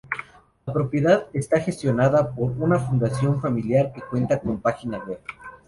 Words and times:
La 0.65 0.73
propiedad 0.73 1.27
está 1.31 1.59
gestionada 1.59 2.31
por 2.33 2.53
una 2.57 2.79
fundación 2.79 3.39
familiar 3.39 3.93
que 3.93 4.01
cuenta 4.01 4.39
con 4.39 4.59
página 4.59 4.97
web. 4.97 5.19